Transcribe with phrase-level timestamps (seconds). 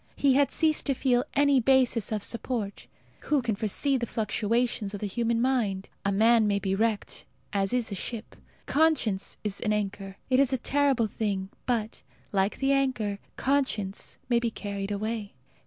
[0.15, 2.87] He had ceased to feel any basis of support.
[3.25, 5.89] Who can foresee the fluctuations of the human mind!
[6.03, 8.35] A man may be wrecked, as is a ship.
[8.65, 10.17] Conscience is an anchor.
[10.27, 12.01] It is a terrible thing, but,
[12.31, 15.33] like the anchor, conscience may be carried away.